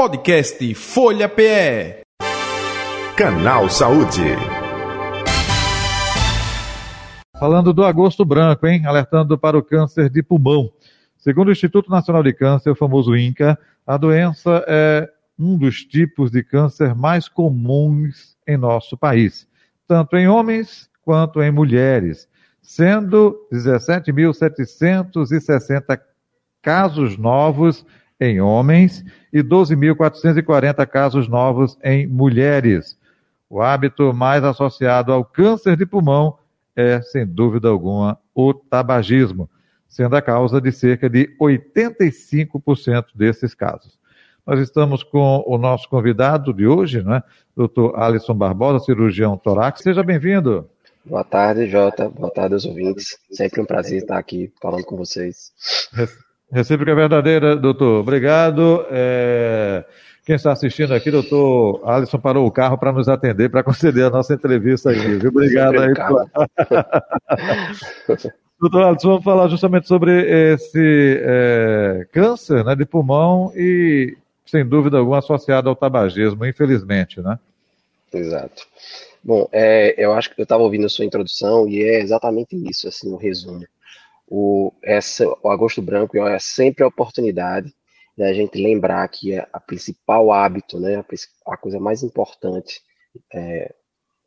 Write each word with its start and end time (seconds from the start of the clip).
Podcast 0.00 0.74
Folha 0.76 1.28
PE. 1.28 2.00
Canal 3.14 3.68
Saúde. 3.68 4.34
Falando 7.38 7.74
do 7.74 7.84
agosto 7.84 8.24
branco, 8.24 8.66
hein? 8.66 8.86
Alertando 8.86 9.36
para 9.36 9.58
o 9.58 9.62
câncer 9.62 10.08
de 10.08 10.22
pulmão. 10.22 10.72
Segundo 11.18 11.48
o 11.48 11.52
Instituto 11.52 11.90
Nacional 11.90 12.22
de 12.22 12.32
Câncer, 12.32 12.70
o 12.70 12.74
famoso 12.74 13.14
INCA, 13.14 13.58
a 13.86 13.98
doença 13.98 14.64
é 14.66 15.06
um 15.38 15.58
dos 15.58 15.84
tipos 15.84 16.30
de 16.30 16.42
câncer 16.42 16.94
mais 16.94 17.28
comuns 17.28 18.38
em 18.48 18.56
nosso 18.56 18.96
país, 18.96 19.46
tanto 19.86 20.16
em 20.16 20.26
homens 20.26 20.88
quanto 21.02 21.42
em 21.42 21.50
mulheres, 21.50 22.26
sendo 22.62 23.36
17.760 23.52 26.00
casos 26.62 27.18
novos 27.18 27.84
em 28.20 28.40
homens 28.40 29.04
e 29.32 29.42
12.440 29.42 30.86
casos 30.86 31.26
novos 31.28 31.78
em 31.82 32.06
mulheres. 32.06 32.98
O 33.48 33.60
hábito 33.60 34.12
mais 34.12 34.44
associado 34.44 35.12
ao 35.12 35.24
câncer 35.24 35.76
de 35.76 35.86
pulmão 35.86 36.38
é, 36.80 37.00
sem 37.02 37.26
dúvida 37.26 37.68
alguma, 37.68 38.18
o 38.34 38.54
tabagismo, 38.54 39.48
sendo 39.88 40.16
a 40.16 40.22
causa 40.22 40.60
de 40.60 40.72
cerca 40.72 41.08
de 41.08 41.28
85% 41.40 43.06
desses 43.14 43.54
casos. 43.54 43.98
Nós 44.46 44.58
estamos 44.60 45.02
com 45.02 45.44
o 45.46 45.58
nosso 45.58 45.88
convidado 45.88 46.52
de 46.52 46.66
hoje, 46.66 47.02
né, 47.02 47.22
Dr. 47.56 47.94
Alisson 47.96 48.34
Barbosa, 48.34 48.84
cirurgião 48.84 49.36
torácico. 49.36 49.82
Seja 49.82 50.02
bem-vindo. 50.02 50.68
Boa 51.04 51.24
tarde, 51.24 51.66
Jota. 51.66 52.08
Boa 52.08 52.30
tarde 52.30 52.54
aos 52.54 52.64
ouvintes. 52.64 53.18
Sempre 53.30 53.60
um 53.60 53.66
prazer 53.66 53.98
estar 53.98 54.18
aqui 54.18 54.52
falando 54.60 54.84
com 54.84 54.96
vocês. 54.96 55.52
Recíproca 56.52 56.94
verdadeira, 56.94 57.56
doutor. 57.56 58.00
Obrigado. 58.00 58.84
É... 58.90 59.84
Quem 60.24 60.36
está 60.36 60.52
assistindo 60.52 60.92
aqui, 60.92 61.10
doutor 61.10 61.80
Alisson 61.88 62.18
parou 62.18 62.46
o 62.46 62.50
carro 62.50 62.76
para 62.76 62.92
nos 62.92 63.08
atender, 63.08 63.48
para 63.48 63.62
conceder 63.62 64.04
a 64.04 64.10
nossa 64.10 64.34
entrevista 64.34 64.90
aí, 64.90 65.18
viu? 65.18 65.30
Obrigado 65.30 65.80
aí. 65.80 65.94
doutor 68.60 68.84
Alisson, 68.84 69.08
vamos 69.08 69.24
falar 69.24 69.48
justamente 69.48 69.88
sobre 69.88 70.52
esse 70.52 71.20
é, 71.22 72.06
câncer 72.12 72.64
né, 72.64 72.74
de 72.74 72.84
pulmão 72.84 73.52
e, 73.56 74.16
sem 74.44 74.66
dúvida 74.66 74.98
alguma, 74.98 75.18
associado 75.18 75.68
ao 75.68 75.76
tabagismo, 75.76 76.44
infelizmente, 76.44 77.20
né? 77.20 77.38
Exato. 78.12 78.62
Bom, 79.22 79.48
é, 79.52 79.94
eu 79.96 80.12
acho 80.12 80.34
que 80.34 80.40
eu 80.40 80.44
estava 80.44 80.62
ouvindo 80.62 80.86
a 80.86 80.88
sua 80.88 81.04
introdução 81.04 81.68
e 81.68 81.82
é 81.82 82.00
exatamente 82.00 82.56
isso, 82.68 82.88
assim, 82.88 83.08
o 83.08 83.14
um 83.14 83.16
resumo 83.16 83.64
o, 84.30 84.72
essa, 84.84 85.26
o 85.42 85.48
Agosto 85.50 85.82
Branco 85.82 86.16
é 86.16 86.38
sempre 86.38 86.84
a 86.84 86.86
oportunidade 86.86 87.74
da 88.16 88.32
gente 88.32 88.62
lembrar 88.62 89.06
que 89.08 89.36
a, 89.36 89.48
a 89.52 89.58
principal 89.58 90.30
hábito, 90.30 90.78
né, 90.78 90.96
a, 90.96 91.52
a 91.52 91.56
coisa 91.56 91.80
mais 91.80 92.04
importante 92.04 92.80
é, 93.34 93.74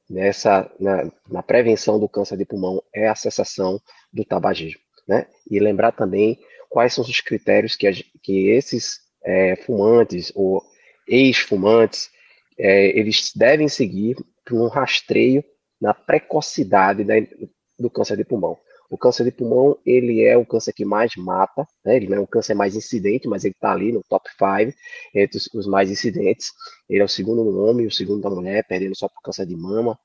nessa, 0.10 0.70
na, 0.78 1.10
na, 1.30 1.42
prevenção 1.42 1.98
do 1.98 2.10
câncer 2.10 2.38
de 2.38 2.46
pulmão 2.46 2.84
é 2.94 3.08
a 3.08 3.16
cessação 3.16 3.80
do 4.12 4.26
tabagismo. 4.26 4.82
Né? 5.08 5.26
E 5.50 5.58
lembrar 5.58 5.94
também 5.94 6.38
quais 6.70 6.94
são 6.94 7.04
os 7.04 7.22
critérios 7.22 7.76
que, 7.76 7.88
a, 7.88 7.92
que 8.22 8.50
esses 8.50 9.00
é, 9.24 9.56
fumantes 9.56 10.34
ou 10.36 10.62
ex-fumantes 11.08 12.10
é, 12.58 12.88
eles 12.98 13.32
devem 13.34 13.70
seguir 13.70 14.18
para 14.44 14.56
um 14.56 14.68
rastreio 14.68 15.44
na 15.80 15.94
precocidade 15.94 17.06
da, 17.06 17.16
do 17.80 17.90
câncer 17.90 18.18
de 18.18 18.26
pulmão. 18.26 18.58
O 18.90 18.98
câncer 18.98 19.24
de 19.24 19.32
pulmão, 19.32 19.78
ele 19.86 20.24
é 20.24 20.38
o 20.38 20.46
câncer 20.46 20.74
que 20.74 20.86
mais 20.86 21.16
mata, 21.16 21.66
né? 21.84 21.96
ele 21.96 22.08
não 22.08 22.18
é 22.18 22.20
o 22.20 22.28
câncer 22.28 22.54
mais 22.54 22.76
incidente, 22.76 23.28
mas 23.28 23.44
ele 23.44 23.54
está 23.54 23.72
ali 23.72 23.92
no 23.92 24.04
top 24.04 24.30
5 24.30 24.78
entre 25.16 25.38
os, 25.38 25.50
os, 25.54 25.68
mais 25.68 25.90
incidentes. 25.90 26.52
Ele 26.90 27.02
é 27.02 27.06
o 27.06 27.10
segundo 27.10 27.44
no 27.44 27.64
homem, 27.64 27.88
o 27.88 27.92
segundo 27.92 28.22
da 28.22 28.30
mulher, 28.30 28.66
perdendo 28.68 28.96
só 28.96 29.08
por 29.08 29.22
câncer 29.22 29.46
de 29.46 29.56
mama, 29.56 29.98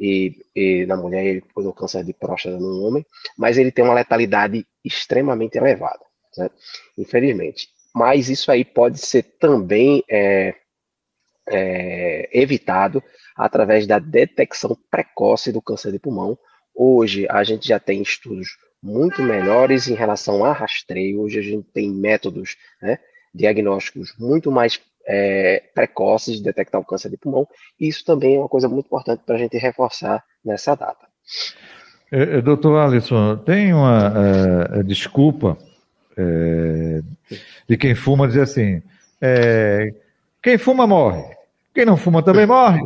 e, 0.00 0.34
e 0.56 0.86
na 0.86 0.96
mulher 0.96 1.26
ele 1.26 1.42
por 1.54 1.66
o 1.66 1.74
câncer 1.74 2.02
de 2.02 2.14
próstata 2.14 2.58
no 2.58 2.82
homem, 2.82 3.04
mas 3.36 3.58
ele 3.58 3.70
tem 3.70 3.84
uma 3.84 3.92
letalidade 3.92 4.66
extremamente 4.82 5.58
elevada, 5.58 6.00
infelizmente. 6.96 7.68
Mas 7.94 8.30
isso 8.30 8.50
aí 8.50 8.64
pode 8.64 8.98
ser 8.98 9.22
também 9.38 10.02
é, 10.08 10.54
é, 11.50 12.30
evitado 12.32 13.02
através 13.36 13.86
da 13.86 13.98
detecção 13.98 14.76
precoce 14.90 15.52
do 15.52 15.60
câncer 15.60 15.92
de 15.92 15.98
pulmão, 15.98 16.38
Hoje 16.82 17.26
a 17.28 17.44
gente 17.44 17.68
já 17.68 17.78
tem 17.78 18.00
estudos 18.00 18.56
muito 18.82 19.20
melhores 19.22 19.86
em 19.86 19.92
relação 19.92 20.42
a 20.42 20.50
rastreio. 20.50 21.20
Hoje 21.20 21.38
a 21.38 21.42
gente 21.42 21.68
tem 21.74 21.90
métodos 21.90 22.56
né, 22.80 22.98
diagnósticos 23.34 24.14
muito 24.18 24.50
mais 24.50 24.80
é, 25.06 25.62
precoces 25.74 26.36
de 26.36 26.42
detectar 26.42 26.80
o 26.80 26.84
câncer 26.84 27.10
de 27.10 27.18
pulmão. 27.18 27.46
E 27.78 27.86
isso 27.86 28.02
também 28.02 28.36
é 28.36 28.38
uma 28.38 28.48
coisa 28.48 28.66
muito 28.66 28.86
importante 28.86 29.22
para 29.26 29.34
a 29.34 29.38
gente 29.38 29.58
reforçar 29.58 30.24
nessa 30.42 30.74
data. 30.74 31.06
É, 32.10 32.38
é, 32.38 32.40
doutor 32.40 32.78
Alisson, 32.78 33.36
tem 33.36 33.74
uma 33.74 34.14
é, 34.78 34.82
desculpa 34.82 35.58
de 37.68 37.76
quem 37.76 37.94
fuma 37.94 38.26
dizer 38.26 38.42
assim: 38.42 38.82
quem 40.42 40.56
fuma 40.56 40.86
morre, 40.86 41.24
quem 41.74 41.84
não 41.84 41.98
fuma 41.98 42.22
também 42.22 42.46
morre. 42.46 42.80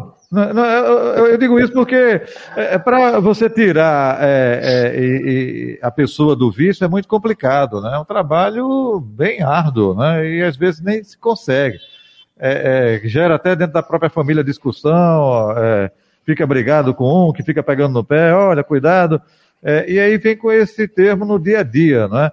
Eu, 1.17 1.39
digo 1.39 1.61
isso 1.61 1.73
porque 1.73 1.95
é, 1.95 2.75
é 2.75 2.79
para 2.79 3.21
você 3.21 3.49
tirar 3.49 4.19
é, 4.21 5.77
é, 5.77 5.79
a 5.81 5.91
pessoa 5.91 6.35
do 6.35 6.51
vício 6.51 6.85
é 6.85 6.89
muito 6.89 7.07
complicado, 7.07 7.81
né? 7.81 7.95
É 7.95 7.99
um 7.99 8.05
trabalho 8.05 9.01
bem 9.01 9.43
árduo, 9.43 9.95
né? 9.95 10.29
E 10.29 10.43
às 10.43 10.57
vezes 10.57 10.81
nem 10.81 11.03
se 11.05 11.17
consegue. 11.17 11.79
É, 12.39 13.01
é 13.05 13.09
gera 13.09 13.37
até 13.37 13.55
dentro 13.55 13.75
da 13.75 13.83
própria 13.83 14.11
família 14.11 14.43
discussão, 14.43 15.55
fica 16.25 16.47
brigado 16.47 16.95
com 16.95 17.29
um, 17.29 17.33
que 17.33 17.43
fica 17.43 17.63
pegando 17.63 17.95
no 17.95 18.05
pé, 18.05 18.35
olha, 18.35 18.65
cuidado. 18.65 19.23
e 19.87 19.99
aí 20.01 20.19
vem 20.19 20.37
com 20.37 20.51
esse 20.51 20.89
termo 20.89 21.25
no 21.25 21.39
dia 21.39 21.61
a 21.61 21.63
dia, 21.63 22.09
né? 22.09 22.31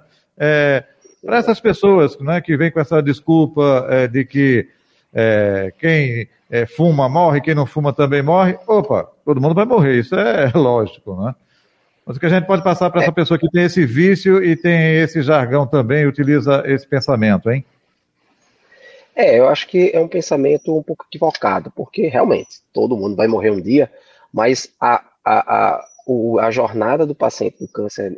para 1.24 1.38
essas 1.38 1.60
pessoas 1.60 2.18
né, 2.20 2.42
que 2.42 2.58
vêm 2.58 2.72
com 2.72 2.80
essa 2.80 3.02
desculpa 3.02 3.88
de 4.12 4.26
que 4.26 4.68
quem 5.78 6.28
é, 6.50 6.66
fuma 6.66 7.08
morre, 7.08 7.42
quem 7.42 7.56
não 7.56 7.66
fuma 7.66 7.94
também 7.94 8.22
morre. 8.22 8.58
Opa, 8.68 9.10
todo 9.26 9.42
mundo 9.42 9.56
vai 9.56 9.66
morrer, 9.66 10.00
isso 10.00 10.16
é 10.16 10.52
lógico, 10.56 11.16
né? 11.16 11.36
Mas 12.06 12.18
o 12.18 12.20
que 12.20 12.26
a 12.26 12.30
gente 12.30 12.48
pode 12.48 12.64
passar 12.64 12.90
para 12.90 13.02
essa 13.04 13.12
pessoa 13.12 13.40
que 13.40 13.50
tem 13.50 13.64
esse 13.64 13.86
vício 13.86 14.44
e 14.44 14.56
tem 14.56 14.96
esse 14.98 15.22
jargão 15.22 15.68
também, 15.68 16.06
utiliza 16.06 16.64
esse 16.66 16.86
pensamento, 16.88 17.50
hein? 17.50 17.64
É, 19.16 19.38
eu 19.38 19.48
acho 19.48 19.68
que 19.68 19.92
é 19.94 20.00
um 20.00 20.08
pensamento 20.08 20.76
um 20.76 20.82
pouco 20.82 21.06
equivocado, 21.08 21.72
porque 21.76 22.08
realmente 22.08 22.62
todo 22.74 22.98
mundo 22.98 23.16
vai 23.16 23.28
morrer 23.28 23.52
um 23.52 23.62
dia, 23.62 23.92
mas 24.34 24.74
a, 24.80 25.04
a, 25.24 25.56
a, 25.56 25.86
o, 26.08 26.40
a 26.40 26.50
jornada 26.50 27.06
do 27.06 27.14
paciente 27.14 27.58
com 27.60 27.68
câncer 27.68 28.18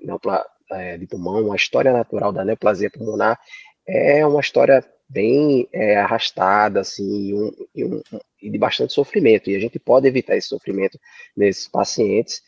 é, 0.72 0.98
de 0.98 1.06
pulmão, 1.06 1.52
a 1.52 1.56
história 1.56 1.92
natural 1.92 2.32
da 2.32 2.46
neoplasia 2.46 2.90
pulmonar, 2.90 3.40
é 3.88 4.26
uma 4.26 4.40
história 4.40 4.84
bem 5.14 5.68
é, 5.72 5.98
arrastada, 5.98 6.82
assim, 6.82 7.34
um, 7.34 7.52
e, 7.76 7.86
um, 7.86 8.02
e, 8.42 8.50
de 8.50 8.58
bastante 8.58 8.94
sofrimento. 8.94 9.50
E 9.50 9.56
a 9.56 9.60
gente 9.60 9.78
pode 9.78 10.08
evitar 10.08 10.36
esse 10.36 10.48
sofrimento 10.48 11.00
nesses 11.38 11.68
pacientes. 11.68 12.42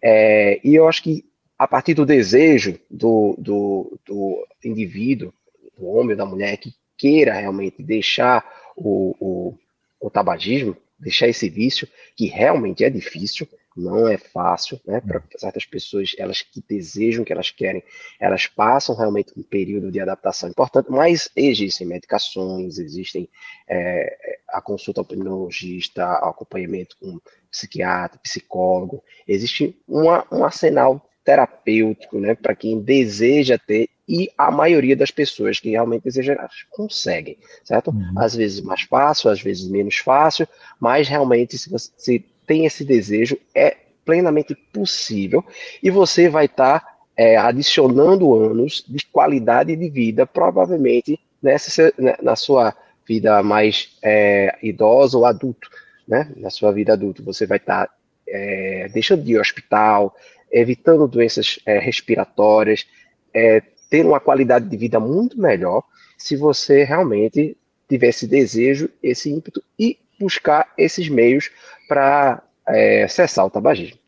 É, 0.00 0.60
e 0.64 0.74
eu 0.74 0.88
acho 0.88 1.02
que 1.02 1.24
a 1.58 1.66
partir 1.66 1.94
do 1.94 2.06
desejo 2.06 2.78
do, 2.90 3.34
do, 3.38 3.98
do 4.06 4.46
indivíduo, 4.64 5.32
do 5.76 5.86
homem 5.86 6.12
ou 6.12 6.16
da 6.16 6.24
mulher, 6.24 6.56
que 6.56 6.72
queira 6.96 7.34
realmente 7.34 7.82
deixar 7.82 8.44
o, 8.76 9.14
o, 9.20 9.58
o 10.00 10.10
tabagismo, 10.10 10.76
deixar 10.98 11.28
esse 11.28 11.48
vício, 11.48 11.88
que 12.16 12.26
realmente 12.26 12.84
é 12.84 12.90
difícil, 12.90 13.48
não 13.76 14.08
é 14.08 14.18
fácil, 14.18 14.80
né? 14.86 15.00
Para 15.00 15.18
hum. 15.18 15.22
certas 15.36 15.64
pessoas, 15.64 16.14
elas 16.18 16.42
que 16.42 16.62
desejam, 16.68 17.24
que 17.24 17.32
elas 17.32 17.50
querem, 17.50 17.82
elas 18.20 18.46
passam 18.46 18.94
realmente 18.94 19.32
um 19.36 19.42
período 19.42 19.90
de 19.90 20.00
adaptação 20.00 20.48
importante, 20.48 20.90
mas 20.90 21.28
existem 21.34 21.86
medicações, 21.86 22.78
existem 22.78 23.28
é, 23.68 24.38
a 24.48 24.60
consulta 24.60 25.00
ao 25.00 25.04
pneumologista, 25.04 26.04
acompanhamento 26.04 26.96
com 27.00 27.18
psiquiatra, 27.50 28.18
psicólogo, 28.22 29.02
existe 29.26 29.76
uma, 29.86 30.26
um 30.32 30.44
arsenal 30.44 31.06
terapêutico, 31.24 32.18
né, 32.18 32.34
para 32.34 32.54
quem 32.54 32.80
deseja 32.80 33.56
ter 33.56 33.88
e 34.08 34.30
a 34.36 34.50
maioria 34.50 34.96
das 34.96 35.10
pessoas 35.10 35.60
que 35.60 35.70
realmente 35.70 36.02
desejam 36.02 36.36
conseguem, 36.70 37.38
certo? 37.64 37.90
Uhum. 37.90 38.14
Às 38.18 38.34
vezes 38.34 38.60
mais 38.60 38.82
fácil, 38.82 39.30
às 39.30 39.40
vezes 39.40 39.68
menos 39.68 39.96
fácil, 39.96 40.46
mas 40.80 41.08
realmente 41.08 41.56
se 41.56 41.70
você 41.70 42.22
tem 42.46 42.66
esse 42.66 42.84
desejo, 42.84 43.38
é 43.54 43.76
plenamente 44.04 44.54
possível 44.72 45.44
e 45.82 45.90
você 45.90 46.28
vai 46.28 46.46
estar 46.46 46.80
tá, 46.80 46.98
é, 47.16 47.36
adicionando 47.36 48.34
anos 48.34 48.84
de 48.88 49.04
qualidade 49.06 49.76
de 49.76 49.88
vida, 49.88 50.26
provavelmente 50.26 51.18
nessa, 51.42 51.92
né, 51.98 52.16
na 52.22 52.36
sua 52.36 52.74
vida 53.06 53.42
mais 53.42 53.96
é, 54.02 54.56
idosa 54.62 55.18
ou 55.18 55.26
adulto, 55.26 55.68
né? 56.06 56.32
Na 56.36 56.50
sua 56.50 56.72
vida 56.72 56.92
adulta, 56.92 57.22
você 57.22 57.46
vai 57.46 57.58
estar 57.58 57.86
tá, 57.86 57.94
é, 58.26 58.88
deixando 58.92 59.22
de 59.22 59.32
ir 59.32 59.36
ao 59.36 59.42
hospital, 59.42 60.16
evitando 60.50 61.08
doenças 61.08 61.58
é, 61.66 61.78
respiratórias, 61.78 62.86
é, 63.34 63.62
tendo 63.90 64.10
uma 64.10 64.20
qualidade 64.20 64.68
de 64.68 64.76
vida 64.76 65.00
muito 65.00 65.40
melhor 65.40 65.82
se 66.16 66.36
você 66.36 66.84
realmente 66.84 67.56
tiver 67.88 68.08
esse 68.08 68.26
desejo, 68.26 68.88
esse 69.02 69.30
ímpeto 69.30 69.62
e 69.78 69.98
buscar 70.22 70.68
esses 70.78 71.08
meios 71.08 71.50
para 71.88 72.42
é, 72.68 73.06
cessar 73.08 73.44
o 73.44 73.50
tabagismo. 73.50 73.98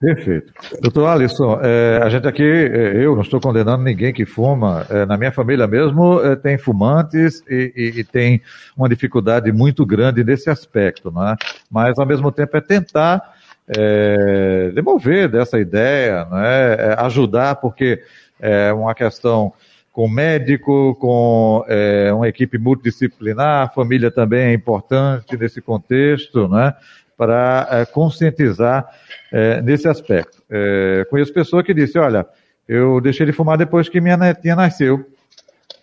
Perfeito. 0.00 0.52
Doutor 0.80 1.08
Alisson, 1.08 1.58
é, 1.60 2.00
a 2.00 2.08
gente 2.08 2.28
aqui, 2.28 2.44
é, 2.44 3.04
eu 3.04 3.16
não 3.16 3.22
estou 3.22 3.40
condenando 3.40 3.82
ninguém 3.82 4.12
que 4.12 4.24
fuma, 4.24 4.86
é, 4.88 5.04
na 5.04 5.16
minha 5.16 5.32
família 5.32 5.66
mesmo 5.66 6.24
é, 6.24 6.36
tem 6.36 6.56
fumantes 6.56 7.42
e, 7.48 7.72
e, 7.74 8.00
e, 8.00 8.04
tem 8.04 8.40
uma 8.76 8.88
dificuldade 8.88 9.50
muito 9.50 9.84
grande 9.84 10.22
nesse 10.22 10.48
aspecto, 10.48 11.10
não 11.10 11.26
é? 11.26 11.34
mas 11.68 11.98
ao 11.98 12.06
mesmo 12.06 12.30
tempo 12.30 12.56
é 12.56 12.60
tentar 12.60 13.34
é, 13.76 14.70
demover 14.72 15.28
dessa 15.28 15.58
ideia, 15.58 16.24
não 16.30 16.38
é? 16.38 16.94
ajudar, 17.00 17.56
porque 17.56 18.00
é 18.38 18.72
uma 18.72 18.94
questão 18.94 19.52
com 19.98 20.06
médico, 20.06 20.94
com 21.00 21.64
é, 21.66 22.12
uma 22.12 22.28
equipe 22.28 22.56
multidisciplinar, 22.56 23.64
a 23.64 23.68
família 23.68 24.12
também 24.12 24.42
é 24.42 24.52
importante 24.52 25.36
nesse 25.36 25.60
contexto, 25.60 26.46
né? 26.46 26.72
para 27.16 27.66
é, 27.68 27.84
conscientizar 27.84 28.88
é, 29.32 29.60
nesse 29.60 29.88
aspecto. 29.88 30.40
É, 30.48 31.04
conheço 31.10 31.32
pessoa 31.32 31.64
que 31.64 31.74
disse, 31.74 31.98
olha, 31.98 32.24
eu 32.68 33.00
deixei 33.00 33.26
de 33.26 33.32
fumar 33.32 33.58
depois 33.58 33.88
que 33.88 34.00
minha 34.00 34.16
netinha 34.16 34.54
nasceu. 34.54 35.04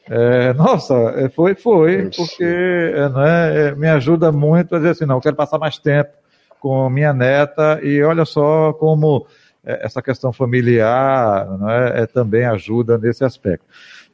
É, 0.10 0.54
nossa, 0.54 0.94
é, 1.18 1.28
foi, 1.28 1.54
foi, 1.54 2.10
porque 2.16 2.42
é, 2.42 3.10
não 3.10 3.22
é, 3.22 3.76
me 3.76 3.90
ajuda 3.90 4.32
muito 4.32 4.76
a 4.76 4.78
dizer 4.78 4.92
assim, 4.92 5.06
não, 5.06 5.16
eu 5.16 5.22
quero 5.22 5.36
passar 5.36 5.60
mais 5.60 5.78
tempo 5.78 6.12
com 6.62 6.90
minha 6.90 7.12
neta 7.12 7.82
e 7.84 8.02
olha 8.02 8.24
só 8.24 8.72
como 8.72 9.28
essa 9.66 10.02
questão 10.02 10.32
familiar 10.32 11.46
não 11.58 11.70
é, 11.70 12.06
também 12.06 12.46
ajuda 12.46 12.98
nesse 12.98 13.24
aspecto. 13.24 13.66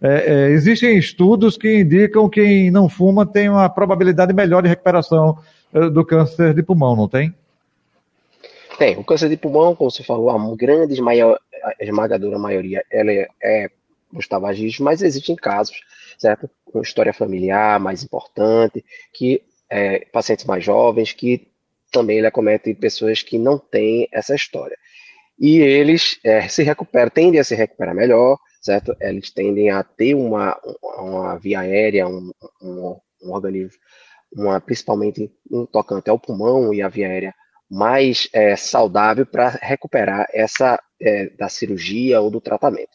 É, 0.01 0.33
é, 0.33 0.49
existem 0.49 0.97
estudos 0.97 1.57
que 1.57 1.81
indicam 1.81 2.27
que 2.27 2.41
quem 2.41 2.71
não 2.71 2.89
fuma 2.89 3.25
tem 3.25 3.49
uma 3.49 3.69
probabilidade 3.69 4.33
melhor 4.33 4.63
de 4.63 4.69
recuperação 4.69 5.37
é, 5.73 5.89
do 5.89 6.03
câncer 6.05 6.53
de 6.53 6.63
pulmão, 6.63 6.95
não 6.95 7.07
tem? 7.07 7.35
Tem. 8.79 8.97
O 8.97 9.03
câncer 9.03 9.29
de 9.29 9.37
pulmão, 9.37 9.75
como 9.75 9.91
você 9.91 10.03
falou, 10.03 10.29
a 10.31 10.55
grande 10.55 10.99
maior, 11.01 11.37
a 11.63 11.83
esmagadora 11.83 12.39
maioria 12.39 12.83
ela 12.89 13.11
é, 13.11 13.27
é 13.43 13.69
dos 14.11 14.27
tabagistas, 14.27 14.79
mas 14.79 15.01
existem 15.01 15.35
casos, 15.35 15.81
certo? 16.17 16.49
Com 16.65 16.81
história 16.81 17.13
familiar 17.13 17.79
mais 17.79 18.03
importante, 18.03 18.83
que 19.13 19.43
é, 19.69 19.99
pacientes 20.11 20.45
mais 20.45 20.63
jovens 20.63 21.13
que 21.13 21.47
também 21.91 22.17
ele 22.17 22.27
acomete 22.27 22.73
pessoas 22.73 23.21
que 23.21 23.37
não 23.37 23.59
têm 23.59 24.07
essa 24.11 24.33
história. 24.33 24.77
E 25.39 25.59
eles 25.59 26.19
é, 26.23 26.47
se 26.47 26.63
recuperam, 26.63 27.09
tendem 27.09 27.39
a 27.39 27.43
se 27.43 27.55
recuperar 27.55 27.95
melhor, 27.95 28.37
certo? 28.61 28.95
Eles 28.99 29.31
tendem 29.31 29.71
a 29.71 29.83
ter 29.83 30.13
uma, 30.13 30.57
uma 30.97 31.37
via 31.37 31.61
aérea, 31.61 32.07
um, 32.07 32.31
um, 32.61 32.97
um 33.23 33.31
organismo, 33.31 33.79
uma, 34.31 34.61
principalmente 34.61 35.31
um 35.49 35.65
tocante 35.65 36.09
ao 36.09 36.19
pulmão 36.19 36.73
e 36.73 36.81
a 36.81 36.87
via 36.87 37.07
aérea 37.07 37.33
mais 37.69 38.29
é, 38.33 38.55
saudável 38.55 39.25
para 39.25 39.57
recuperar 39.61 40.27
essa 40.33 40.77
é, 41.01 41.29
da 41.29 41.47
cirurgia 41.47 42.19
ou 42.19 42.29
do 42.29 42.41
tratamento. 42.41 42.91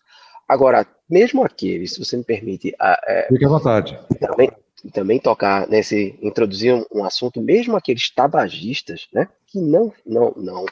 Agora, 0.46 0.86
mesmo 1.08 1.42
aqueles, 1.42 1.94
se 1.94 1.98
você 1.98 2.16
me 2.16 2.24
permite, 2.24 2.74
é, 2.80 3.26
fique 3.28 3.44
à 3.44 3.48
vontade. 3.48 3.98
Também, 4.20 4.52
também 4.92 5.18
tocar 5.18 5.66
nesse, 5.66 6.16
introduzir 6.22 6.74
um, 6.74 6.84
um, 6.92 7.04
assunto, 7.04 7.40
mesmo 7.40 7.76
aqueles 7.76 8.14
tabagistas, 8.14 9.08
né, 9.12 9.28
que 9.46 9.58
não, 9.58 9.92
não, 10.04 10.32
não, 10.36 10.66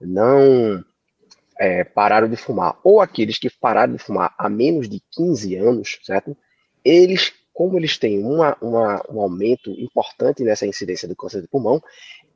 não 0.00 0.84
é, 1.58 1.84
pararam 1.84 2.28
de 2.28 2.36
fumar, 2.36 2.78
ou 2.84 3.00
aqueles 3.00 3.38
que 3.38 3.50
pararam 3.50 3.94
de 3.94 3.98
fumar 3.98 4.34
há 4.38 4.48
menos 4.48 4.88
de 4.88 5.00
15 5.12 5.56
anos, 5.56 5.98
certo? 6.02 6.36
Eles, 6.84 7.32
como 7.52 7.78
eles 7.78 7.96
têm 7.98 8.22
uma, 8.22 8.56
uma, 8.60 9.02
um 9.10 9.20
aumento 9.20 9.70
importante 9.70 10.42
nessa 10.42 10.66
incidência 10.66 11.08
do 11.08 11.16
câncer 11.16 11.42
de 11.42 11.48
pulmão, 11.48 11.82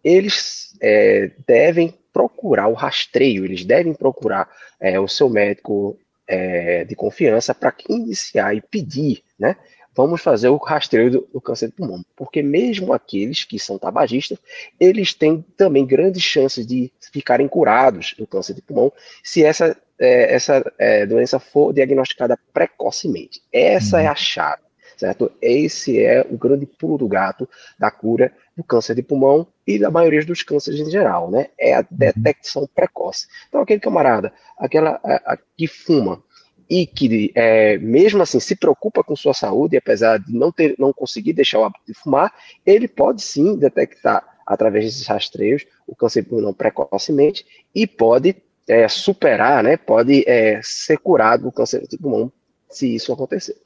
eles 0.02 0.76
é, 0.80 1.30
devem 1.46 1.94
procurar 2.12 2.68
o 2.68 2.74
rastreio, 2.74 3.44
eles 3.44 3.64
devem 3.64 3.94
procurar 3.94 4.48
é, 4.80 4.98
o 4.98 5.06
seu 5.06 5.28
médico 5.28 5.98
é, 6.26 6.84
de 6.84 6.94
confiança 6.94 7.54
para 7.54 7.74
iniciar 7.88 8.54
e 8.54 8.60
pedir, 8.60 9.22
né? 9.38 9.56
Vamos 9.94 10.20
fazer 10.22 10.48
o 10.48 10.56
rastreio 10.56 11.10
do, 11.10 11.28
do, 11.32 11.40
câncer 11.40 11.68
de 11.68 11.74
pulmão, 11.74 12.04
porque 12.16 12.42
mesmo 12.42 12.92
aqueles 12.92 13.44
que 13.44 13.58
são 13.58 13.78
tabagistas, 13.78 14.38
eles 14.78 15.14
têm 15.14 15.44
também 15.56 15.84
grandes 15.86 16.22
chances 16.22 16.66
de 16.66 16.92
ficarem 17.12 17.48
curados 17.48 18.14
do 18.16 18.26
câncer 18.26 18.54
de 18.54 18.62
pulmão 18.62 18.92
se 19.22 19.44
essa, 19.44 19.76
é, 19.98 20.34
essa 20.34 20.72
é, 20.78 21.06
doença 21.06 21.38
for 21.38 21.72
diagnosticada 21.72 22.38
precocemente. 22.52 23.42
Essa 23.52 23.96
uhum. 23.96 24.02
é 24.04 24.06
a 24.06 24.14
chave, 24.14 24.62
certo? 24.96 25.30
Esse 25.42 26.02
é 26.02 26.26
o 26.28 26.38
grande 26.38 26.66
pulo 26.66 26.96
do 26.96 27.08
gato 27.08 27.48
da 27.78 27.90
cura 27.90 28.32
do 28.56 28.62
câncer 28.62 28.94
de 28.94 29.02
pulmão 29.02 29.46
e 29.66 29.78
da 29.78 29.90
maioria 29.90 30.24
dos 30.24 30.42
cânceres 30.42 30.80
em 30.80 30.90
geral, 30.90 31.30
né? 31.30 31.48
É 31.58 31.74
a 31.74 31.80
uhum. 31.80 31.86
detecção 31.90 32.68
precoce. 32.74 33.26
Então, 33.48 33.60
aquele 33.60 33.80
camarada, 33.80 34.32
aquela 34.56 35.00
a, 35.02 35.32
a, 35.32 35.38
que 35.56 35.66
fuma, 35.66 36.22
e 36.70 36.86
que 36.86 37.32
é, 37.34 37.76
mesmo 37.78 38.22
assim 38.22 38.38
se 38.38 38.54
preocupa 38.54 39.02
com 39.02 39.16
sua 39.16 39.34
saúde, 39.34 39.76
apesar 39.76 40.18
de 40.18 40.32
não 40.32 40.52
ter, 40.52 40.76
não 40.78 40.92
conseguir 40.92 41.32
deixar 41.32 41.58
o 41.58 41.64
hábito 41.64 41.84
de 41.84 41.94
fumar, 41.94 42.32
ele 42.64 42.86
pode 42.86 43.20
sim 43.22 43.56
detectar 43.56 44.24
através 44.46 44.84
desses 44.84 45.06
rastreios 45.06 45.66
o 45.84 45.96
câncer 45.96 46.22
pulmonar 46.22 46.54
precocemente 46.54 47.44
e 47.74 47.88
pode 47.88 48.36
é, 48.68 48.86
superar, 48.86 49.64
né, 49.64 49.76
pode 49.76 50.22
é, 50.28 50.60
ser 50.62 50.96
curado 50.98 51.42
do 51.42 51.52
câncer 51.52 51.84
de 51.88 51.98
pulmão 51.98 52.32
se 52.68 52.94
isso 52.94 53.12
acontecer. 53.12 53.56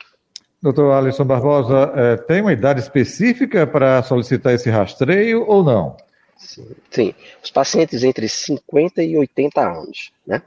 Doutor 0.62 0.92
Alisson 0.92 1.26
Barbosa, 1.26 1.92
é, 1.94 2.16
tem 2.16 2.40
uma 2.40 2.54
idade 2.54 2.80
específica 2.80 3.66
para 3.66 4.02
solicitar 4.02 4.54
esse 4.54 4.70
rastreio 4.70 5.44
ou 5.46 5.62
não? 5.62 5.94
Sim, 6.38 6.66
sim, 6.90 7.14
os 7.42 7.50
pacientes 7.50 8.02
entre 8.02 8.26
50 8.26 9.02
e 9.02 9.14
80 9.16 9.60
anos, 9.60 10.10
né? 10.26 10.42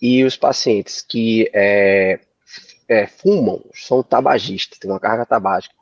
E 0.00 0.24
os 0.24 0.36
pacientes 0.36 1.00
que 1.00 1.50
é, 1.52 2.20
é, 2.88 3.06
fumam, 3.06 3.64
são 3.74 4.02
tabagistas, 4.02 4.78
têm 4.78 4.90
uma 4.90 5.00
carga 5.00 5.26
tabágica, 5.26 5.74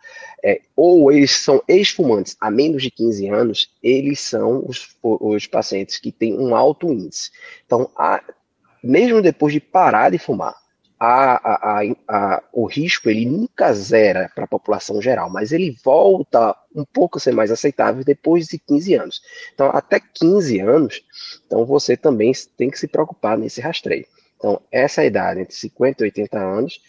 é, 0.43 0.61
ou 0.77 1.11
eles 1.11 1.31
são 1.31 1.63
ex-fumantes 1.67 2.37
há 2.41 2.51
menos 2.51 2.83
de 2.83 2.91
15 2.91 3.29
anos, 3.29 3.71
eles 3.83 4.21
são 4.21 4.65
os, 4.67 4.97
os 5.03 5.47
pacientes 5.47 5.99
que 5.99 6.13
têm 6.13 6.39
um 6.39 6.55
alto 6.55 6.93
índice. 6.93 7.31
Então, 7.67 7.91
a, 7.97 8.23
mesmo 8.83 9.23
depois 9.23 9.53
de 9.53 9.61
parar 9.61 10.11
de 10.11 10.19
fumar, 10.19 10.55
a, 10.99 11.83
a, 12.09 12.43
o 12.53 12.67
risco 12.67 13.11
ele 13.11 13.27
nunca 13.27 13.73
zera 13.73 14.31
para 14.35 14.45
a 14.45 14.49
população 14.49 15.03
geral, 15.03 15.29
mas 15.29 15.53
ele 15.53 15.77
volta 15.85 16.57
um 16.75 16.85
pouco 16.85 17.19
a 17.19 17.21
ser 17.21 17.33
mais 17.33 17.51
aceitável 17.51 18.05
depois 18.05 18.47
de 18.47 18.59
15 18.59 18.95
anos. 18.95 19.23
Então, 19.53 19.71
até 19.73 20.01
15 20.01 20.61
anos, 20.61 21.03
então 21.46 21.65
você 21.65 21.96
também 21.96 22.32
tem 22.56 22.70
que 22.70 22.79
se 22.79 22.89
preocupar 22.89 23.36
nesse 23.39 23.60
rastreio. 23.60 24.06
Então, 24.36 24.60
essa 24.70 25.03
é 25.03 25.06
idade, 25.06 25.41
entre 25.41 25.55
50 25.55 26.03
e 26.03 26.06
80 26.06 26.39
anos. 26.39 26.81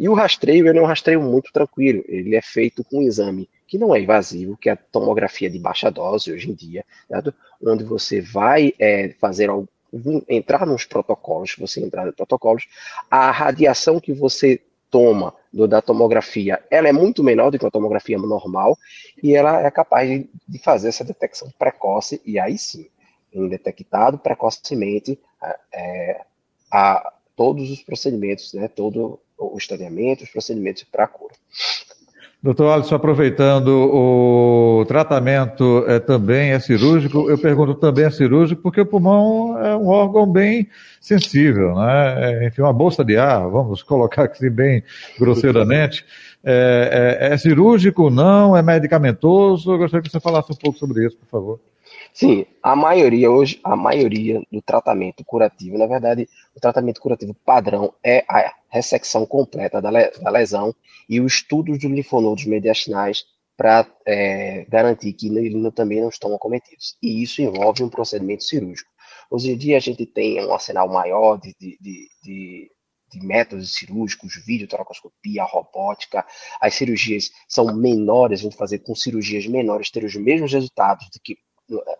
E 0.00 0.08
o 0.08 0.14
rastreio 0.14 0.66
ele 0.66 0.78
é 0.78 0.82
um 0.82 0.86
rastreio 0.86 1.20
muito 1.20 1.52
tranquilo. 1.52 2.02
Ele 2.08 2.34
é 2.34 2.42
feito 2.42 2.82
com 2.82 2.98
um 2.98 3.02
exame 3.02 3.48
que 3.68 3.78
não 3.78 3.94
é 3.94 4.00
invasivo, 4.00 4.56
que 4.56 4.68
é 4.68 4.72
a 4.72 4.76
tomografia 4.76 5.48
de 5.48 5.58
baixa 5.58 5.90
dose 5.90 6.32
hoje 6.32 6.50
em 6.50 6.54
dia, 6.54 6.84
certo? 7.08 7.32
onde 7.64 7.84
você 7.84 8.20
vai 8.20 8.72
é, 8.78 9.14
fazer 9.20 9.48
algo 9.48 9.68
entrar 10.28 10.66
nos 10.66 10.84
protocolos, 10.84 11.54
você 11.56 11.80
entrar 11.80 12.04
nos 12.04 12.16
protocolos, 12.16 12.66
a 13.08 13.30
radiação 13.30 14.00
que 14.00 14.12
você 14.12 14.60
toma 14.90 15.34
do, 15.52 15.68
da 15.68 15.80
tomografia, 15.80 16.62
ela 16.70 16.88
é 16.88 16.92
muito 16.92 17.22
menor 17.22 17.50
do 17.50 17.58
que 17.58 17.66
a 17.66 17.70
tomografia 17.70 18.18
normal 18.18 18.76
e 19.22 19.34
ela 19.34 19.64
é 19.64 19.70
capaz 19.70 20.08
de, 20.08 20.28
de 20.48 20.58
fazer 20.58 20.88
essa 20.88 21.04
detecção 21.04 21.48
precoce 21.58 22.20
e 22.24 22.38
aí 22.38 22.58
sim, 22.58 22.86
detectado 23.48 24.18
precocemente 24.18 25.18
é, 25.72 26.20
a 26.70 27.12
todos 27.36 27.70
os 27.70 27.82
procedimentos, 27.82 28.52
né, 28.54 28.68
todo 28.68 29.18
o 29.36 29.56
estadiamento, 29.58 30.24
os 30.24 30.30
procedimentos 30.30 30.84
para 30.84 31.04
a 31.04 31.08
cura. 31.08 31.34
Doutor 32.44 32.74
Alisson, 32.74 32.96
aproveitando, 32.96 33.68
o 33.68 34.84
tratamento 34.86 35.82
é, 35.88 35.98
também 35.98 36.50
é 36.50 36.60
cirúrgico. 36.60 37.30
Eu 37.30 37.38
pergunto 37.38 37.74
também 37.74 38.04
é 38.04 38.10
cirúrgico 38.10 38.60
porque 38.60 38.82
o 38.82 38.86
pulmão 38.86 39.58
é 39.58 39.74
um 39.74 39.88
órgão 39.88 40.30
bem 40.30 40.68
sensível, 41.00 41.74
né? 41.74 42.42
É, 42.42 42.46
enfim, 42.46 42.60
uma 42.60 42.72
bolsa 42.72 43.02
de 43.02 43.16
ar, 43.16 43.48
vamos 43.48 43.82
colocar 43.82 44.24
aqui 44.24 44.50
bem 44.50 44.82
grosseiramente. 45.18 46.04
É, 46.44 47.18
é, 47.30 47.32
é 47.32 47.38
cirúrgico, 47.38 48.10
não? 48.10 48.54
É 48.54 48.60
medicamentoso? 48.60 49.72
Eu 49.72 49.78
gostaria 49.78 50.02
que 50.02 50.10
você 50.10 50.20
falasse 50.20 50.52
um 50.52 50.56
pouco 50.56 50.78
sobre 50.78 51.06
isso, 51.06 51.16
por 51.16 51.26
favor. 51.26 51.60
Sim, 52.12 52.46
a 52.62 52.76
maioria 52.76 53.30
hoje, 53.30 53.60
a 53.64 53.74
maioria 53.76 54.42
do 54.50 54.62
tratamento 54.62 55.24
curativo, 55.24 55.78
na 55.78 55.86
verdade, 55.86 56.28
o 56.54 56.60
tratamento 56.60 57.00
curativo 57.00 57.34
padrão 57.34 57.92
é 58.04 58.24
a 58.28 58.52
ressecção 58.68 59.26
completa 59.26 59.80
da, 59.80 59.90
lesão 60.30 60.74
e 61.08 61.20
o 61.20 61.26
estudo 61.26 61.72
dos 61.72 61.82
linfonodos 61.82 62.44
mediastinais 62.44 63.24
para 63.56 63.86
é, 64.06 64.64
garantir 64.68 65.12
que 65.12 65.28
eles 65.28 65.74
também 65.74 66.00
não 66.00 66.08
estão 66.08 66.34
acometidos. 66.34 66.96
E 67.02 67.22
isso 67.22 67.40
envolve 67.40 67.82
um 67.82 67.88
procedimento 67.88 68.42
cirúrgico. 68.42 68.90
Hoje 69.30 69.52
em 69.52 69.56
dia 69.56 69.76
a 69.76 69.80
gente 69.80 70.04
tem 70.06 70.44
um 70.44 70.52
arsenal 70.52 70.88
maior 70.88 71.38
de, 71.40 71.54
de, 71.60 71.78
de, 72.22 72.70
de 73.10 73.26
métodos 73.26 73.74
cirúrgicos, 73.74 74.42
videotoracoscopia, 74.44 75.44
robótica. 75.44 76.26
As 76.60 76.74
cirurgias 76.74 77.30
são 77.48 77.74
menores, 77.76 78.40
a 78.40 78.42
gente 78.42 78.56
fazer 78.56 78.80
com 78.80 78.94
cirurgias 78.94 79.46
menores 79.46 79.90
ter 79.90 80.04
os 80.04 80.16
mesmos 80.16 80.52
resultados 80.52 81.06
do 81.10 81.20
que 81.22 81.36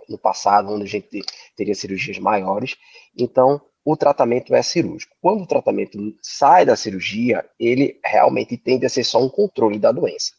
no 0.09 0.19
passado, 0.19 0.73
onde 0.73 0.85
a 0.85 0.89
gente 0.89 1.23
teria 1.57 1.75
cirurgias 1.75 2.19
maiores. 2.19 2.77
Então, 3.17 3.61
o 3.85 3.97
tratamento 3.97 4.55
é 4.55 4.63
cirúrgico. 4.63 5.15
Quando 5.21 5.43
o 5.43 5.47
tratamento 5.47 5.99
sai 6.23 6.65
da 6.65 6.77
cirurgia, 6.77 7.45
ele 7.59 7.99
realmente 8.05 8.57
tende 8.57 8.87
a 8.87 8.89
ser 8.89 9.05
só 9.05 9.23
um 9.23 9.29
controle 9.29 9.79
da 9.79 9.93
doença. 9.93 10.33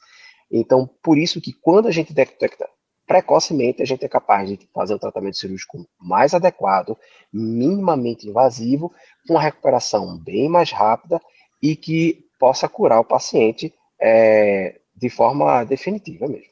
Então, 0.51 0.89
por 1.01 1.17
isso 1.17 1.41
que 1.41 1.53
quando 1.53 1.88
a 1.88 1.91
gente 1.91 2.13
detecta 2.13 2.67
precocemente, 3.08 3.84
a 3.84 3.86
gente 3.86 4.03
é 4.03 4.10
capaz 4.10 4.50
de 4.50 4.67
fazer 4.74 4.96
um 4.96 5.00
tratamento 5.00 5.38
cirúrgico 5.38 5.88
mais 6.00 6.34
adequado, 6.34 6.98
minimamente 7.32 8.27
invasivo, 8.27 8.91
com 9.27 9.34
uma 9.34 9.41
recuperação 9.41 10.17
bem 10.17 10.50
mais 10.50 10.72
rápida 10.72 11.22
e 11.62 11.75
que 11.75 12.25
possa 12.39 12.67
curar 12.67 13.00
o 13.00 13.05
paciente 13.05 13.74
é, 14.01 14.79
de 14.96 15.10
forma 15.10 15.63
definitiva 15.63 16.27
mesmo. 16.27 16.51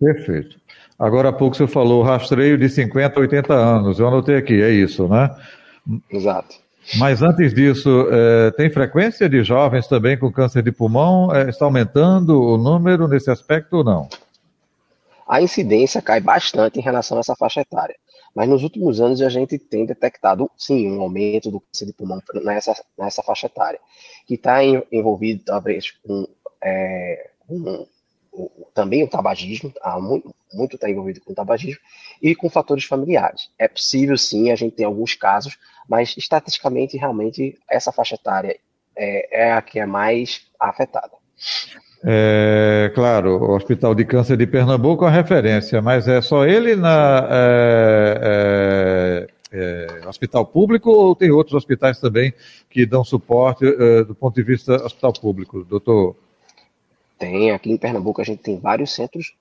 Perfeito. 0.00 0.60
Agora 0.98 1.30
há 1.30 1.32
pouco 1.32 1.56
você 1.56 1.66
falou 1.66 2.02
rastreio 2.02 2.56
de 2.56 2.68
50 2.68 3.18
a 3.18 3.20
80 3.20 3.52
anos. 3.52 3.98
Eu 3.98 4.08
anotei 4.08 4.36
aqui, 4.36 4.62
é 4.62 4.70
isso, 4.70 5.08
né? 5.08 5.34
Exato. 6.10 6.56
Mas 6.96 7.22
antes 7.22 7.54
disso, 7.54 8.06
é, 8.10 8.50
tem 8.52 8.70
frequência 8.70 9.28
de 9.28 9.42
jovens 9.42 9.86
também 9.86 10.18
com 10.18 10.30
câncer 10.30 10.62
de 10.62 10.70
pulmão? 10.70 11.34
É, 11.34 11.48
está 11.48 11.64
aumentando 11.64 12.40
o 12.40 12.58
número 12.58 13.08
nesse 13.08 13.30
aspecto 13.30 13.78
ou 13.78 13.84
não? 13.84 14.08
A 15.26 15.40
incidência 15.40 16.02
cai 16.02 16.20
bastante 16.20 16.78
em 16.78 16.82
relação 16.82 17.16
a 17.16 17.20
essa 17.20 17.34
faixa 17.34 17.60
etária. 17.60 17.96
Mas 18.34 18.48
nos 18.48 18.62
últimos 18.62 19.00
anos 19.00 19.22
a 19.22 19.28
gente 19.28 19.58
tem 19.58 19.86
detectado, 19.86 20.50
sim, 20.56 20.90
um 20.90 21.00
aumento 21.00 21.50
do 21.50 21.60
câncer 21.60 21.86
de 21.86 21.92
pulmão 21.92 22.20
nessa, 22.42 22.74
nessa 22.98 23.22
faixa 23.22 23.46
etária, 23.46 23.78
que 24.26 24.34
está 24.34 24.62
envolvido, 24.64 25.42
talvez, 25.44 25.92
com, 26.02 26.26
é, 26.62 27.30
com 27.46 27.86
também 28.74 29.02
o 29.02 29.08
tabagismo, 29.08 29.72
há 29.80 29.98
muito 30.00 30.34
está 30.74 30.88
envolvido 30.88 31.20
com 31.20 31.32
o 31.32 31.34
tabagismo, 31.34 31.80
e 32.22 32.34
com 32.34 32.48
fatores 32.48 32.84
familiares. 32.84 33.50
É 33.58 33.68
possível, 33.68 34.16
sim, 34.16 34.50
a 34.50 34.56
gente 34.56 34.76
tem 34.76 34.86
alguns 34.86 35.14
casos, 35.14 35.58
mas 35.88 36.14
estatisticamente, 36.16 36.96
realmente, 36.96 37.58
essa 37.70 37.92
faixa 37.92 38.14
etária 38.14 38.56
é, 38.96 39.46
é 39.46 39.52
a 39.52 39.60
que 39.60 39.78
é 39.78 39.86
mais 39.86 40.42
afetada. 40.58 41.12
É, 42.06 42.92
claro, 42.94 43.42
o 43.42 43.54
Hospital 43.54 43.94
de 43.94 44.04
Câncer 44.04 44.36
de 44.36 44.46
Pernambuco 44.46 45.04
é 45.04 45.08
uma 45.08 45.12
referência, 45.12 45.80
mas 45.80 46.06
é 46.06 46.20
só 46.20 46.44
ele 46.44 46.76
na 46.76 47.26
é, 47.30 49.26
é, 49.50 49.98
é, 50.02 50.08
hospital 50.08 50.44
público 50.44 50.90
ou 50.90 51.16
tem 51.16 51.30
outros 51.30 51.54
hospitais 51.54 51.98
também 51.98 52.34
que 52.68 52.84
dão 52.84 53.02
suporte 53.02 53.64
é, 53.64 54.04
do 54.04 54.14
ponto 54.14 54.34
de 54.34 54.42
vista 54.42 54.74
hospital 54.84 55.14
público, 55.14 55.64
doutor? 55.64 56.14
Tem, 57.18 57.50
aqui 57.50 57.70
em 57.70 57.76
Pernambuco 57.76 58.20
a 58.20 58.24
gente 58.24 58.42
tem 58.42 58.58
vários 58.58 58.92
centros 58.92 59.34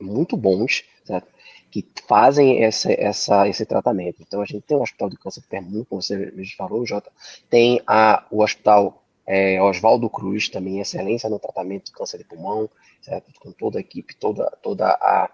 muito 0.00 0.36
bons, 0.36 0.84
certo? 1.04 1.28
que 1.70 1.86
fazem 2.08 2.64
essa, 2.64 2.92
essa, 2.92 3.48
esse 3.48 3.64
tratamento. 3.64 4.16
Então, 4.20 4.42
a 4.42 4.44
gente 4.44 4.62
tem 4.62 4.76
o 4.76 4.82
Hospital 4.82 5.08
de 5.08 5.16
Câncer 5.16 5.40
de 5.40 5.46
Pernambuco, 5.46 5.86
como 5.86 6.02
você 6.02 6.32
falou, 6.56 6.84
Jota, 6.84 7.12
tem 7.48 7.80
a, 7.86 8.24
o 8.30 8.42
Hospital 8.42 9.02
é, 9.24 9.62
Oswaldo 9.62 10.10
Cruz, 10.10 10.48
também 10.48 10.80
excelência 10.80 11.30
no 11.30 11.38
tratamento 11.38 11.86
de 11.86 11.92
câncer 11.92 12.18
de 12.18 12.24
pulmão, 12.24 12.68
certo? 13.00 13.30
com 13.38 13.52
toda 13.52 13.78
a 13.78 13.80
equipe, 13.80 14.16
toda, 14.16 14.50
toda 14.60 14.88
a, 14.88 15.30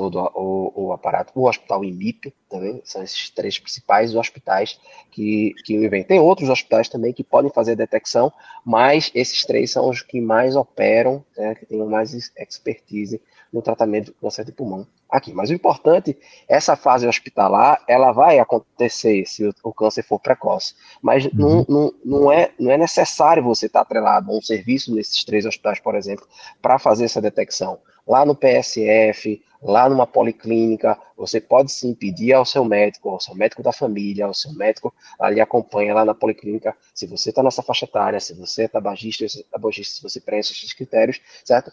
todo 0.00 0.18
o, 0.34 0.72
o, 0.74 0.92
aparato, 0.94 1.30
o 1.34 1.46
Hospital 1.46 1.84
IMIP 1.84 2.32
também, 2.48 2.80
são 2.86 3.02
esses 3.02 3.28
três 3.28 3.58
principais 3.58 4.14
hospitais 4.14 4.80
que, 5.10 5.52
que 5.62 5.86
vem. 5.88 6.02
Tem 6.02 6.18
outros 6.18 6.48
hospitais 6.48 6.88
também 6.88 7.12
que 7.12 7.22
podem 7.22 7.50
fazer 7.50 7.76
detecção, 7.76 8.32
mas 8.64 9.10
esses 9.14 9.44
três 9.44 9.70
são 9.70 9.90
os 9.90 10.00
que 10.00 10.18
mais 10.18 10.56
operam, 10.56 11.22
né, 11.36 11.54
que 11.54 11.66
têm 11.66 11.84
mais 11.84 12.14
expertise 12.14 13.20
no 13.52 13.60
tratamento 13.60 14.06
do 14.06 14.14
câncer 14.14 14.46
de 14.46 14.52
pulmão 14.52 14.86
aqui. 15.10 15.34
Mas 15.34 15.50
o 15.50 15.54
importante, 15.54 16.16
essa 16.48 16.76
fase 16.76 17.06
hospitalar, 17.06 17.82
ela 17.86 18.10
vai 18.10 18.38
acontecer 18.38 19.26
se 19.26 19.44
o, 19.44 19.52
o 19.62 19.74
câncer 19.74 20.02
for 20.02 20.18
precoce. 20.18 20.74
Mas 21.02 21.26
uhum. 21.26 21.30
não, 21.34 21.66
não, 21.68 21.94
não, 22.02 22.32
é, 22.32 22.52
não 22.58 22.70
é 22.70 22.78
necessário 22.78 23.42
você 23.42 23.66
estar 23.66 23.82
atrelado 23.82 24.30
a 24.30 24.34
um 24.34 24.40
serviço 24.40 24.94
nesses 24.94 25.24
três 25.24 25.44
hospitais, 25.44 25.78
por 25.78 25.94
exemplo, 25.94 26.26
para 26.62 26.78
fazer 26.78 27.04
essa 27.04 27.20
detecção. 27.20 27.78
Lá 28.10 28.26
no 28.26 28.34
PSF, 28.34 29.40
lá 29.62 29.88
numa 29.88 30.04
policlínica, 30.04 30.98
você 31.16 31.40
pode 31.40 31.70
sim 31.70 31.94
pedir 31.94 32.32
ao 32.32 32.44
seu 32.44 32.64
médico, 32.64 33.08
ao 33.08 33.20
seu 33.20 33.36
médico 33.36 33.62
da 33.62 33.72
família, 33.72 34.26
ao 34.26 34.34
seu 34.34 34.52
médico 34.54 34.92
ali 35.16 35.40
acompanha 35.40 35.94
lá 35.94 36.04
na 36.04 36.12
policlínica, 36.12 36.76
se 36.92 37.06
você 37.06 37.28
está 37.28 37.40
nessa 37.40 37.62
faixa 37.62 37.84
etária, 37.84 38.18
se 38.18 38.34
você 38.34 38.64
é 38.64 38.68
tabagista, 38.68 39.28
se, 39.28 39.44
tabagista, 39.44 39.94
se 39.94 40.02
você 40.02 40.20
preenche 40.20 40.52
esses 40.52 40.72
critérios, 40.72 41.20
certo? 41.44 41.70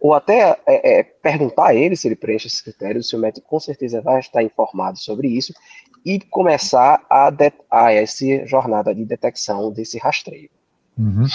ou 0.00 0.14
até 0.14 0.58
é, 0.64 1.00
é, 1.00 1.02
perguntar 1.02 1.66
a 1.66 1.74
ele 1.74 1.96
se 1.96 2.06
ele 2.06 2.14
preenche 2.14 2.46
esses 2.46 2.62
critérios, 2.62 3.06
o 3.06 3.10
seu 3.10 3.18
médico 3.18 3.48
com 3.48 3.58
certeza 3.58 4.00
vai 4.00 4.20
estar 4.20 4.44
informado 4.44 4.96
sobre 4.96 5.26
isso 5.26 5.52
e 6.06 6.20
começar 6.20 7.04
a, 7.10 7.30
a 7.68 7.92
essa 7.92 8.46
jornada 8.46 8.94
de 8.94 9.04
detecção 9.04 9.72
desse 9.72 9.98
rastreio. 9.98 10.48
Uhum. 10.96 11.26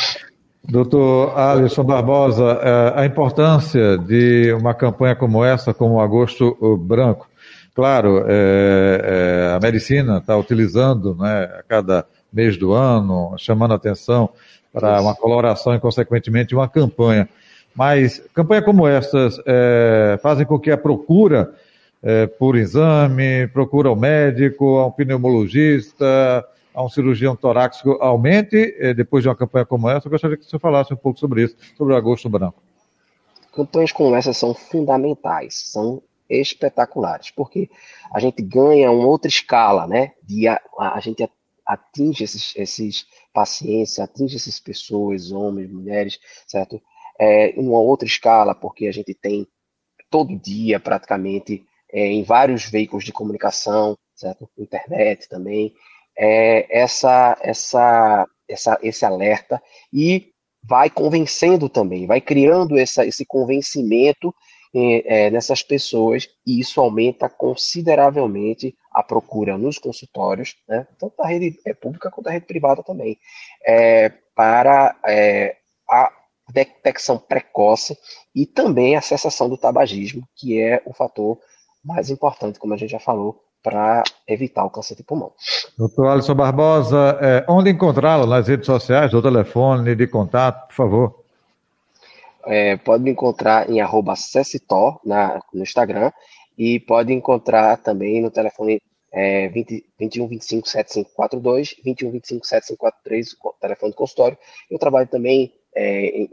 Doutor 0.67 1.37
Alisson 1.37 1.83
Barbosa, 1.83 2.59
é, 2.61 3.01
a 3.01 3.05
importância 3.05 3.97
de 3.99 4.51
uma 4.53 4.73
campanha 4.73 5.15
como 5.15 5.43
essa, 5.43 5.73
como 5.73 5.95
o 5.95 5.99
Agosto 6.01 6.77
Branco, 6.77 7.27
claro, 7.75 8.25
é, 8.27 9.01
é, 9.51 9.55
a 9.55 9.59
medicina 9.61 10.17
está 10.17 10.35
utilizando 10.35 11.15
né, 11.15 11.43
a 11.59 11.63
cada 11.63 12.05
mês 12.33 12.57
do 12.57 12.73
ano, 12.73 13.35
chamando 13.37 13.73
atenção 13.73 14.29
para 14.73 14.99
uma 14.99 15.15
coloração 15.15 15.75
e, 15.75 15.79
consequentemente, 15.79 16.55
uma 16.55 16.67
campanha. 16.67 17.29
Mas 17.75 18.21
campanhas 18.33 18.65
como 18.65 18.87
essas 18.87 19.39
é, 19.45 20.17
fazem 20.21 20.45
com 20.45 20.57
que 20.57 20.71
a 20.71 20.77
procura 20.77 21.53
é, 22.01 22.25
por 22.27 22.55
exame, 22.55 23.47
procura 23.47 23.89
ao 23.89 23.95
médico, 23.95 24.77
a 24.77 24.87
um 24.87 24.91
pneumologista, 24.91 26.45
a 26.75 26.83
um 26.83 26.89
cirurgião 26.89 27.35
torácico 27.35 27.91
aumente 28.01 28.75
é, 28.79 28.93
depois 28.93 29.23
de 29.23 29.29
uma 29.29 29.35
campanha 29.35 29.65
como 29.65 29.89
essa. 29.89 30.07
Eu 30.07 30.11
gostaria 30.11 30.37
que 30.37 30.45
você 30.45 30.59
falasse 30.59 30.93
um 30.93 30.97
pouco 30.97 31.19
sobre 31.19 31.43
isso, 31.43 31.55
sobre 31.77 31.93
o 31.93 31.97
agosto 31.97 32.29
branco. 32.29 32.61
Campanhas 33.53 33.91
como 33.91 34.15
essas 34.15 34.37
são 34.37 34.53
fundamentais, 34.53 35.71
são 35.71 36.03
espetaculares, 36.29 37.31
porque 37.31 37.69
a 38.13 38.19
gente 38.19 38.41
ganha 38.41 38.91
uma 38.91 39.07
outra 39.07 39.29
escala, 39.29 39.87
né? 39.87 40.11
De 40.21 40.47
a, 40.47 40.59
a 40.77 40.99
gente 40.99 41.27
atinge 41.65 42.23
esses, 42.23 42.53
esses 42.55 43.05
pacientes, 43.33 43.97
atinge 43.97 44.35
essas 44.35 44.59
pessoas, 44.59 45.31
homens, 45.31 45.71
mulheres, 45.71 46.19
certo? 46.45 46.81
é, 47.19 47.53
uma 47.57 47.79
outra 47.79 48.07
escala, 48.07 48.53
porque 48.53 48.87
a 48.87 48.91
gente 48.91 49.13
tem 49.13 49.47
todo 50.09 50.37
dia 50.37 50.79
praticamente 50.79 51.65
é, 51.91 52.07
em 52.07 52.23
vários 52.23 52.65
veículos 52.65 53.05
de 53.05 53.13
comunicação, 53.13 53.97
certo? 54.13 54.49
Internet 54.57 55.27
também, 55.29 55.73
é, 56.17 56.67
essa, 56.69 57.37
essa, 57.41 58.27
essa, 58.47 58.79
esse 58.81 59.05
alerta 59.05 59.61
e 59.91 60.31
vai 60.63 60.89
convencendo 60.89 61.69
também, 61.69 62.07
vai 62.07 62.19
criando 62.19 62.77
essa, 62.77 63.05
esse 63.05 63.25
convencimento 63.25 64.33
é, 64.73 65.29
nessas 65.29 65.63
pessoas 65.63 66.27
e 66.45 66.59
isso 66.59 66.81
aumenta 66.81 67.29
consideravelmente 67.29 68.75
a 68.91 69.01
procura 69.01 69.57
nos 69.57 69.77
consultórios, 69.77 70.55
né, 70.67 70.85
tanto 70.99 71.15
da 71.17 71.27
rede 71.27 71.57
é, 71.65 71.73
pública 71.73 72.11
quanto 72.11 72.25
da 72.25 72.31
rede 72.31 72.45
privada 72.45 72.83
também, 72.83 73.17
é, 73.65 74.09
para 74.35 74.99
é, 75.05 75.55
a, 75.89 76.11
detecção 76.51 77.17
precoce 77.17 77.97
e 78.33 78.45
também 78.45 78.95
a 78.95 79.01
cessação 79.01 79.49
do 79.49 79.57
tabagismo, 79.57 80.27
que 80.35 80.61
é 80.61 80.81
o 80.85 80.93
fator 80.93 81.39
mais 81.83 82.09
importante, 82.09 82.59
como 82.59 82.73
a 82.73 82.77
gente 82.77 82.91
já 82.91 82.99
falou, 82.99 83.41
para 83.65 84.03
evitar 84.27 84.63
o 84.63 84.69
câncer 84.69 84.95
de 84.95 85.03
pulmão. 85.03 85.31
Doutor 85.75 86.05
Alisson 86.05 86.35
Barbosa, 86.35 87.17
é, 87.19 87.43
onde 87.49 87.71
encontrá-lo 87.71 88.27
nas 88.27 88.47
redes 88.47 88.67
sociais, 88.67 89.11
o 89.11 89.23
telefone 89.23 89.95
de 89.95 90.05
contato, 90.05 90.67
por 90.67 90.75
favor? 90.75 91.23
É, 92.45 92.77
pode 92.77 93.03
me 93.03 93.09
encontrar 93.09 93.67
em 93.67 93.81
arroba 93.81 94.13
na, 95.03 95.41
no 95.51 95.63
Instagram 95.63 96.11
e 96.55 96.79
pode 96.79 97.11
encontrar 97.11 97.77
também 97.77 98.21
no 98.21 98.29
telefone 98.29 98.79
é, 99.11 99.47
20, 99.47 99.83
21 99.99 100.27
25 100.27 100.69
7542, 100.69 101.75
21 101.83 102.11
25 102.11 102.45
7543, 102.45 103.35
telefone 103.59 103.91
do 103.91 103.95
consultório. 103.95 104.37
Eu 104.69 104.77
trabalho 104.77 105.07
também 105.07 105.51
é, 105.75 106.27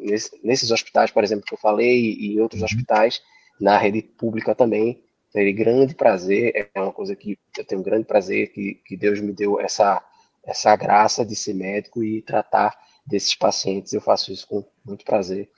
nesses 0.45 0.71
hospitais, 0.71 1.11
por 1.11 1.25
exemplo, 1.25 1.47
que 1.47 1.55
eu 1.55 1.59
falei, 1.59 1.99
e 1.99 2.35
em 2.35 2.41
outros 2.41 2.61
uhum. 2.61 2.67
hospitais, 2.67 3.23
na 3.59 3.79
rede 3.79 4.03
pública 4.03 4.55
também. 4.55 5.01
Terei 5.33 5.53
grande 5.53 5.95
prazer, 5.95 6.53
é 6.75 6.81
uma 6.81 6.93
coisa 6.93 7.17
que 7.17 7.39
eu 7.57 7.65
tenho 7.65 7.81
um 7.81 7.85
grande 7.85 8.05
prazer 8.05 8.53
que, 8.53 8.75
que 8.85 8.97
Deus 8.97 9.21
me 9.21 9.33
deu 9.33 9.59
essa, 9.59 10.03
essa 10.45 10.77
graça 10.77 11.25
de 11.25 11.35
ser 11.35 11.55
médico 11.55 12.05
e 12.05 12.21
tratar 12.21 12.77
desses 13.07 13.35
pacientes. 13.35 13.93
Eu 13.93 14.01
faço 14.01 14.31
isso 14.31 14.47
com 14.47 14.65
muito 14.85 15.05
prazer. 15.05 15.49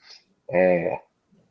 É, 0.49 0.99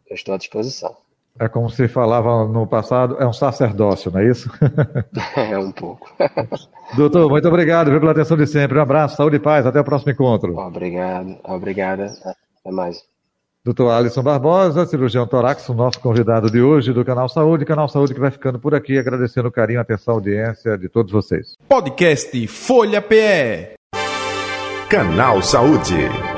eu 0.09 0.14
estou 0.14 0.35
à 0.35 0.38
disposição. 0.38 0.97
É 1.38 1.49
como 1.49 1.69
se 1.69 1.88
falava 1.88 2.47
no 2.47 2.64
passado, 2.64 3.16
é 3.21 3.26
um 3.26 3.33
sacerdócio, 3.33 4.11
não 4.11 4.21
é 4.21 4.31
isso? 4.31 4.49
é 5.37 5.59
um 5.59 5.73
pouco. 5.73 6.09
Doutor, 6.97 7.28
muito 7.28 7.49
obrigado 7.49 7.90
pela 7.99 8.12
atenção 8.12 8.37
de 8.37 8.47
sempre. 8.47 8.78
Um 8.78 8.83
abraço, 8.83 9.16
saúde 9.16 9.37
e 9.37 9.40
paz. 9.40 9.66
Até 9.66 9.81
o 9.81 9.85
próximo 9.85 10.12
encontro. 10.12 10.57
Obrigado, 10.57 11.37
obrigada. 11.43 12.07
Até 12.61 12.71
mais. 12.71 13.13
Doutor 13.64 13.92
Alisson 13.92 14.23
Barbosa, 14.23 14.85
cirurgião 14.85 15.26
torácico, 15.26 15.73
nosso 15.73 15.99
convidado 15.99 16.50
de 16.50 16.61
hoje 16.61 16.92
do 16.92 17.02
Canal 17.02 17.30
Saúde. 17.30 17.64
Canal 17.64 17.88
Saúde 17.88 18.12
que 18.12 18.21
vai 18.21 18.30
ficando 18.30 18.59
por 18.59 18.75
aqui, 18.75 18.99
agradecendo 18.99 19.49
o 19.49 19.52
carinho, 19.52 19.78
a 19.78 19.83
atenção, 19.83 20.12
a 20.12 20.16
audiência 20.18 20.76
de 20.76 20.87
todos 20.87 21.11
vocês. 21.11 21.56
Podcast 21.66 22.47
Folha 22.47 23.00
PE. 23.00 23.73
Canal 24.90 25.42
Saúde. 25.42 26.34